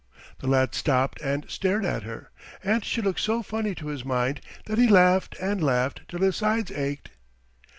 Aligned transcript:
The 0.39 0.47
lad 0.47 0.73
stopped 0.73 1.21
and 1.21 1.45
stared 1.47 1.85
at 1.85 2.01
her, 2.01 2.31
and 2.63 2.83
she 2.83 3.03
looked 3.03 3.19
so 3.19 3.43
funny 3.43 3.75
to 3.75 3.85
his 3.89 4.03
mind 4.03 4.41
that 4.65 4.79
he 4.79 4.87
laughed 4.87 5.35
and 5.39 5.61
laughed 5.63 6.01
till 6.07 6.21
his 6.21 6.37
sides 6.37 6.71
ached. 6.71 7.11